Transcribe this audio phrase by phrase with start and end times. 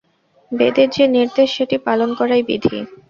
[0.51, 2.79] বেদের যে নির্দেশ, সেটি পালন করাই বিধি।